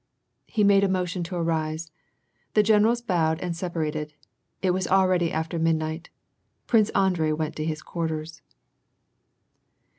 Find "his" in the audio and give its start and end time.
7.65-7.83